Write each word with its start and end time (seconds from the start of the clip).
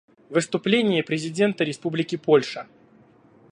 Выступление 0.31 1.03
президента 1.03 1.63
Республики 1.63 2.15
Польша. 2.15 2.65